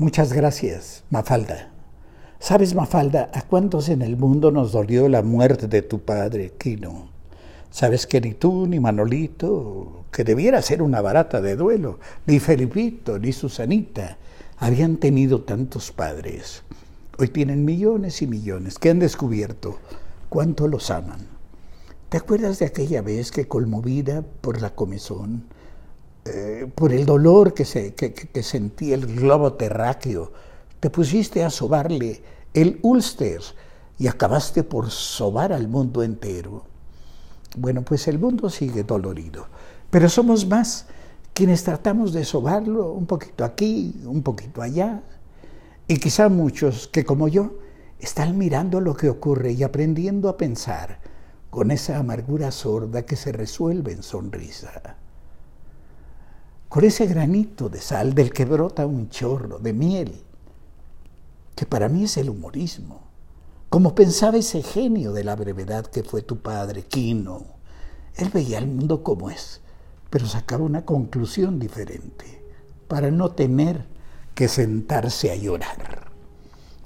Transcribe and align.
Muchas 0.00 0.32
gracias, 0.32 1.04
Mafalda. 1.10 1.68
¿Sabes, 2.38 2.74
Mafalda, 2.74 3.30
a 3.34 3.42
cuántos 3.42 3.90
en 3.90 4.00
el 4.00 4.16
mundo 4.16 4.50
nos 4.50 4.72
dolió 4.72 5.10
la 5.10 5.20
muerte 5.20 5.68
de 5.68 5.82
tu 5.82 6.00
padre, 6.00 6.54
Quino? 6.56 7.10
Sabes 7.70 8.06
que 8.06 8.18
ni 8.22 8.32
tú, 8.32 8.66
ni 8.66 8.80
Manolito, 8.80 10.06
que 10.10 10.24
debiera 10.24 10.62
ser 10.62 10.80
una 10.80 11.02
barata 11.02 11.42
de 11.42 11.54
duelo, 11.54 11.98
ni 12.24 12.40
Felipito, 12.40 13.18
ni 13.18 13.32
Susanita, 13.32 14.16
habían 14.56 14.96
tenido 14.96 15.42
tantos 15.42 15.92
padres. 15.92 16.62
Hoy 17.18 17.28
tienen 17.28 17.66
millones 17.66 18.22
y 18.22 18.26
millones 18.26 18.78
que 18.78 18.88
han 18.88 19.00
descubierto 19.00 19.80
cuánto 20.30 20.66
los 20.66 20.90
aman. 20.90 21.26
¿Te 22.08 22.16
acuerdas 22.16 22.58
de 22.58 22.64
aquella 22.64 23.02
vez 23.02 23.30
que 23.30 23.48
conmovida 23.48 24.24
por 24.40 24.62
la 24.62 24.74
comezón, 24.74 25.44
eh, 26.24 26.70
por 26.74 26.92
el 26.92 27.06
dolor 27.06 27.54
que, 27.54 27.64
se, 27.64 27.94
el 27.94 29.06
globo 29.06 29.54
terráqueo, 29.54 30.32
te 30.78 30.90
pusiste 30.90 31.42
a 31.42 31.50
sobarle 31.50 32.22
el 32.52 32.78
Ulster 32.82 33.40
y 33.98 34.06
acabaste 34.06 34.62
por 34.62 34.90
sobar 34.90 35.52
al 35.52 35.68
mundo 35.68 36.02
entero? 36.02 36.64
Bueno, 37.56 37.82
pues 37.82 38.08
el 38.08 38.18
mundo 38.18 38.48
sigue 38.48 38.82
dolorido, 38.82 39.46
pero 39.90 40.08
somos 40.08 40.46
más 40.46 40.86
quienes 41.34 41.64
tratamos 41.64 42.12
de 42.12 42.24
sobarlo 42.24 42.92
un 42.92 43.06
poquito 43.06 43.44
aquí, 43.44 44.00
un 44.04 44.22
poquito 44.22 44.62
allá, 44.62 45.02
y 45.88 45.98
quizá 45.98 46.28
muchos 46.28 46.86
que 46.88 47.04
como 47.04 47.28
yo 47.28 47.58
están 47.98 48.38
mirando 48.38 48.80
lo 48.80 48.94
que 48.94 49.08
ocurre 49.08 49.52
y 49.52 49.62
aprendiendo 49.62 50.28
a 50.28 50.36
pensar 50.36 51.00
con 51.50 51.70
esa 51.70 51.98
amargura 51.98 52.50
sorda 52.52 53.04
que 53.04 53.16
se 53.16 53.32
resuelve 53.32 53.92
en 53.92 54.02
sonrisa. 54.02 54.96
Con 56.70 56.84
ese 56.84 57.06
granito 57.06 57.68
de 57.68 57.82
sal 57.82 58.14
del 58.14 58.32
que 58.32 58.46
brota 58.46 58.86
un 58.86 59.10
chorro 59.10 59.58
de 59.58 59.74
miel, 59.74 60.22
que 61.54 61.66
para 61.66 61.90
mí 61.90 62.04
es 62.04 62.16
el 62.16 62.30
humorismo 62.30 63.10
como 63.70 63.94
pensaba 63.94 64.36
ese 64.36 64.64
genio 64.64 65.12
de 65.12 65.22
la 65.22 65.36
brevedad 65.36 65.86
que 65.86 66.02
fue 66.02 66.22
tu 66.22 66.38
padre, 66.38 66.82
Quino. 66.82 67.44
Él 68.16 68.28
veía 68.34 68.58
el 68.58 68.66
mundo 68.66 69.04
como 69.04 69.30
es, 69.30 69.60
pero 70.10 70.26
sacaba 70.26 70.64
una 70.64 70.84
conclusión 70.84 71.60
diferente, 71.60 72.42
para 72.88 73.12
no 73.12 73.30
tener 73.30 73.86
que 74.34 74.48
sentarse 74.48 75.30
a 75.30 75.36
llorar. 75.36 76.10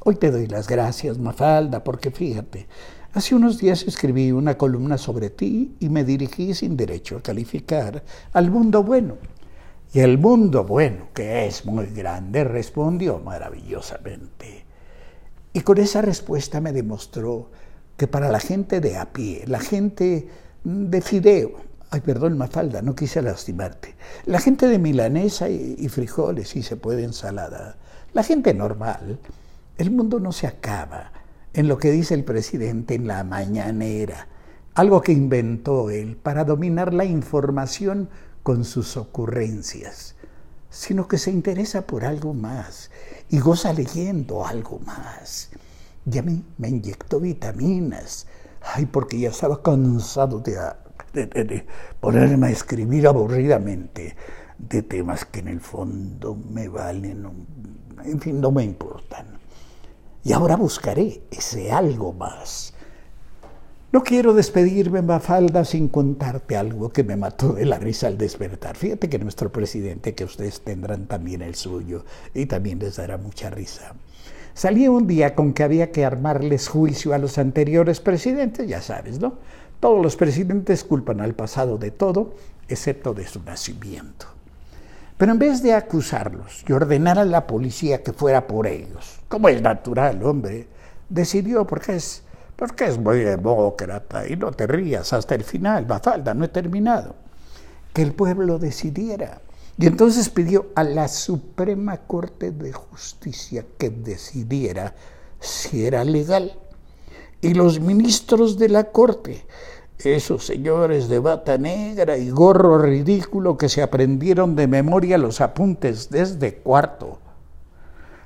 Hoy 0.05 0.17
te 0.17 0.31
doy 0.31 0.47
las 0.47 0.69
gracias, 0.69 1.17
Mafalda, 1.17 1.83
porque 1.83 2.11
fíjate, 2.11 2.67
hace 3.15 3.35
unos 3.35 3.57
días 3.57 3.85
escribí 3.85 4.31
una 4.31 4.59
columna 4.59 4.99
sobre 4.99 5.31
ti 5.31 5.77
y 5.81 5.89
me 5.89 6.05
dirigí 6.05 6.53
sin 6.53 6.77
derecho 6.77 7.17
a 7.17 7.23
calificar 7.23 8.05
al 8.35 8.51
mundo 8.51 8.83
bueno. 8.83 9.17
Y 9.95 10.01
el 10.01 10.19
mundo 10.19 10.65
bueno, 10.65 11.07
que 11.15 11.47
es 11.47 11.65
muy 11.65 11.87
grande, 11.87 12.43
respondió 12.43 13.21
maravillosamente. 13.21 14.65
Y 15.53 15.61
con 15.61 15.79
esa 15.79 16.03
respuesta 16.03 16.61
me 16.61 16.73
demostró 16.73 17.53
que 17.97 18.09
para 18.09 18.29
la 18.29 18.41
gente 18.41 18.81
de 18.81 18.97
a 18.97 19.13
pie, 19.13 19.45
la 19.47 19.61
gente 19.61 20.27
de 20.65 21.01
fideo, 21.01 21.53
ay 21.91 22.01
perdón 22.01 22.37
Mafalda, 22.37 22.83
no 22.83 22.97
quise 22.97 23.23
lastimarte, 23.23 23.95
la 24.27 24.41
gente 24.41 24.67
de 24.67 24.81
milanesa 24.81 25.49
y, 25.49 25.89
frijoles 25.89 26.57
y 26.57 26.65
se 26.65 26.75
puede 26.75 27.05
ensalada, 27.05 27.77
la 28.15 28.25
gente 28.25 28.53
normal, 28.53 29.21
el 29.79 29.93
mundo 29.93 30.19
no 30.19 30.33
se 30.33 30.49
acaba 30.49 31.13
en 31.53 31.69
lo 31.69 31.79
que 31.79 31.93
dice 31.93 32.15
el 32.15 32.25
presidente 32.25 32.97
en 32.97 33.07
la 33.07 33.23
mañanera, 33.23 34.27
algo 34.75 35.03
que 35.03 35.13
inventó 35.13 35.89
él 35.91 36.17
para 36.17 36.43
dominar 36.43 36.93
la 36.93 37.05
información 37.05 38.09
con 38.45 38.65
sus 38.65 38.97
ocurrencias, 38.99 40.15
sino 40.71 41.09
que 41.09 41.19
se 41.19 41.31
interesa 41.31 41.87
por 41.87 42.05
algo 42.05 42.35
más 42.35 42.91
y 43.31 43.41
goza 43.41 43.73
leyendo 43.73 44.47
algo 44.47 44.79
más. 44.81 45.51
Y 46.11 46.19
a 46.19 46.23
mí 46.23 46.45
me 46.59 46.69
inyectó 46.69 47.21
vitaminas. 47.21 48.27
Ay, 48.61 48.87
porque 48.87 49.19
ya 49.19 49.31
estaba 49.31 49.63
cansado 49.63 50.41
de, 50.41 51.67
ponerme 52.01 52.49
a 52.49 52.51
escribir 52.51 53.07
aburridamente 53.07 54.15
de 54.59 54.83
temas 54.83 55.25
que 55.25 55.41
en 55.41 55.49
el 55.49 55.61
fondo 55.61 56.37
me 56.37 56.69
valen, 56.69 57.47
en 58.05 58.21
fin, 58.21 58.41
no 58.41 58.51
me 58.51 58.63
importan. 58.63 59.39
Y 60.23 60.33
ahora 60.33 60.57
buscaré 60.57 61.23
ese 61.31 61.73
algo 61.73 62.13
más. 62.13 62.75
No 63.95 64.03
quiero 64.03 64.35
despedirme, 64.35 65.03
Mafalda, 65.03 65.65
sin 65.65 65.87
contarte 65.87 66.57
algo 66.57 66.91
que 66.91 67.05
me 67.05 67.15
mató 67.15 67.53
de 67.53 67.65
la 67.65 67.79
risa 67.79 68.09
al 68.09 68.19
despertar. 68.19 68.77
Fíjate 68.77 69.09
que 69.09 69.21
nuestro 69.21 69.53
presidente, 69.53 70.17
que 70.17 70.25
ustedes 70.25 70.63
tendrán 70.63 71.07
también 71.07 71.43
el 71.43 71.55
suyo, 71.55 72.05
y 72.35 72.47
también 72.47 72.81
les 72.81 72.97
dará 72.97 73.19
mucha 73.19 73.51
risa. 73.51 73.95
Salí 74.53 74.89
un 74.89 75.07
día 75.07 75.37
con 75.37 75.53
que 75.53 75.63
había 75.63 75.93
que 75.93 76.05
armarles 76.05 76.67
juicio 76.67 77.15
a 77.15 77.19
los 77.19 77.39
anteriores 77.39 78.01
presidentes, 78.01 78.67
ya 78.67 78.83
sabes, 78.83 79.21
¿no? 79.21 79.35
Todos 79.79 80.03
los 80.03 80.17
presidentes 80.17 80.83
culpan 80.83 81.21
al 81.21 81.35
pasado 81.35 81.79
de 81.79 81.93
todo, 81.93 82.35
excepto 82.67 83.15
de 83.15 83.29
su 83.29 83.45
nacimiento. 83.45 84.27
Pero 85.17 85.31
en 85.31 85.39
vez 85.39 85.63
de 85.63 85.73
acusarlos 85.73 86.65
y 86.69 86.73
ordenar 86.73 87.21
a 87.21 87.25
la 87.25 87.47
policía 87.47 88.03
que 88.03 88.13
fuera 88.13 88.49
por 88.49 88.67
ellos, 88.67 89.21
como 89.29 89.49
es 89.49 89.63
natural, 89.63 90.21
hombre, 90.25 90.67
decidió, 91.09 91.65
porque 91.65 91.95
es 91.95 92.24
porque 92.57 92.87
es 92.87 92.99
muy 92.99 93.21
demócrata 93.21 94.29
y 94.29 94.37
no 94.37 94.53
te 94.53 94.67
rías 94.67 95.13
hasta 95.13 95.35
el 95.35 95.45
final, 95.45 95.87
falta, 95.87 96.35
no 96.35 96.45
he 96.45 96.49
terminado. 96.49 97.17
Que 97.93 98.03
el 98.03 98.13
pueblo 98.13 98.59
decidiera. 98.59 99.41
Y 99.77 99.87
entonces 99.87 100.29
pidió 100.29 100.67
a 100.75 100.85
la 100.85 101.09
Suprema 101.09 101.97
Corte 101.99 102.53
de 102.53 102.73
Justicia 102.73 103.65
que 103.77 103.91
decidiera 103.91 104.95
si 105.41 105.85
era 105.85 106.05
legal. 106.05 106.53
Y 107.41 107.55
los 107.55 107.81
ministros 107.81 108.57
de 108.59 108.69
la 108.69 108.85
Corte, 108.85 109.45
esos 109.99 110.47
señores 110.47 111.09
de 111.09 111.19
bata 111.19 111.59
negra 111.59 112.17
y 112.17 112.31
gorro 112.31 112.79
ridículo 112.79 113.59
que 113.59 113.69
se 113.69 113.83
aprendieron 113.83 114.55
de 114.55 114.67
memoria 114.67 115.19
los 115.19 115.41
apuntes 115.41 116.09
desde 116.11 116.55
cuarto, 116.55 117.19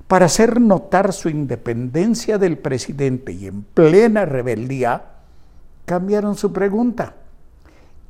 para 0.08 0.26
hacer 0.26 0.60
notar 0.60 1.12
su 1.12 1.28
independencia 1.28 2.38
del 2.38 2.58
presidente 2.58 3.32
y 3.32 3.46
en 3.46 3.62
plena 3.62 4.24
rebeldía, 4.24 5.04
cambiaron 5.84 6.34
su 6.34 6.52
pregunta. 6.52 7.14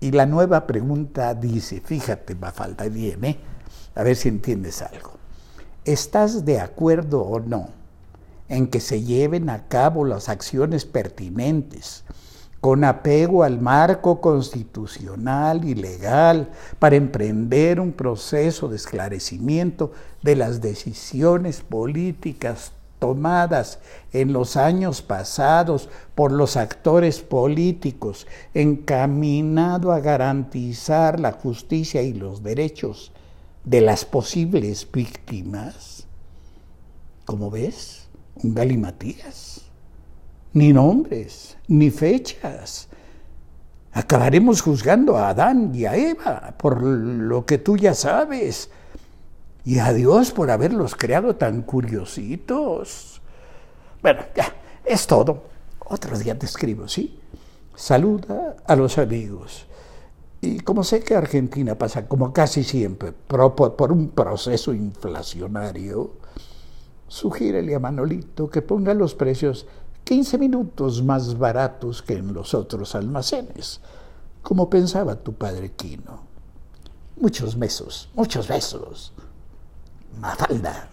Y 0.01 0.13
la 0.13 0.25
nueva 0.25 0.67
pregunta 0.67 1.35
dice, 1.35 1.83
fíjate, 1.85 2.35
va 2.35 2.53
falta 2.53 2.85
viene, 2.85 3.39
a 3.97 4.05
ver 4.05 4.15
si 4.15 4.29
entiendes 4.29 4.81
algo. 4.81 5.13
¿Estás 5.85 6.45
de 6.45 6.61
acuerdo 6.61 7.23
o 7.23 7.41
no 7.41 7.71
en 8.49 8.69
que 8.69 8.81
se 8.81 9.03
lleven 9.03 9.51
a 9.51 9.67
cabo 9.67 10.05
las 10.05 10.29
acciones 10.29 10.85
pertinentes 10.85 12.05
con 12.61 12.83
apego 12.83 13.45
al 13.45 13.61
marco 13.61 14.21
constitucional 14.21 15.65
y 15.65 15.75
legal 15.75 16.51
para 16.79 16.97
emprender 16.97 17.79
un 17.81 17.93
proceso 17.93 18.69
de 18.69 18.77
esclarecimiento 18.77 19.93
de 20.23 20.35
las 20.35 20.61
decisiones 20.61 21.61
políticas 21.61 22.73
tomadas 22.99 23.79
en 24.13 24.33
los 24.33 24.57
años 24.57 25.03
pasados 25.03 25.89
por 26.17 26.33
los 26.33 26.57
actores 26.57 27.21
políticos, 27.21 28.27
encaminado 28.55 29.93
a 29.93 30.01
garantizar 30.01 31.21
la 31.21 31.31
justicia 31.31 32.03
y 32.03 32.13
los 32.13 32.43
derechos 32.43 33.13
de 33.63 33.83
las 33.83 34.05
posibles 34.05 34.91
víctimas. 34.91 36.09
Como 37.25 37.51
ves, 37.51 38.09
un 38.43 38.55
galimatías 38.55 39.68
ni 40.53 40.73
nombres, 40.73 41.57
ni 41.69 41.91
fechas. 41.91 42.89
Acabaremos 43.93 44.61
juzgando 44.61 45.17
a 45.17 45.31
Adán 45.31 45.75
y 45.75 45.85
a 45.87 45.97
Eva 45.97 46.55
por 46.59 46.83
lo 46.83 47.47
que 47.47 47.59
tú 47.59 47.77
ya 47.77 47.95
sabes, 47.95 48.71
y 49.65 49.81
a 49.81 49.93
Dios 49.93 50.33
por 50.33 50.51
haberlos 50.51 50.95
creado 50.95 51.37
tan 51.37 51.63
curiositos. 51.63 53.21
Bueno, 54.01 54.23
ya, 54.35 54.55
es 54.85 55.07
todo. 55.07 55.43
Otro 55.81 56.19
día 56.19 56.39
te 56.39 56.47
escribo, 56.47 56.89
¿sí? 56.89 57.19
Saluda 57.75 58.57
a 58.67 58.77
los 58.77 58.99
amigos. 58.99 59.67
Y 60.41 60.61
como 60.61 60.85
sé 60.85 61.01
que 61.01 61.17
Argentina 61.17 61.75
pasa, 61.77 62.07
como 62.07 62.33
casi 62.33 62.63
siempre, 62.63 63.13
por 63.13 63.93
un 63.93 64.11
proceso 64.11 64.73
inflacionario, 64.73 66.13
sugiérele 67.09 67.75
a 67.75 67.81
Manolito 67.81 68.49
que 68.49 68.63
ponga 68.63 68.95
los 68.95 69.15
precios 69.15 69.67
15 70.09 70.39
minutos 70.39 71.03
más 71.03 71.37
baratos 71.37 72.01
que 72.01 72.15
en 72.15 72.33
los 72.33 72.55
otros 72.55 72.95
almacenes, 72.95 73.83
como 74.41 74.71
pensaba 74.71 75.17
tu 75.17 75.35
padre 75.35 75.73
Quino. 75.73 76.21
Muchos 77.21 77.59
besos, 77.59 78.09
muchos 78.15 78.49
besos. 78.49 79.13
Mafalda. 80.19 80.89